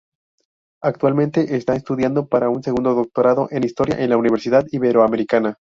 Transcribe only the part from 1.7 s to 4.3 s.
estudiando para un segundo doctorado en Historia en la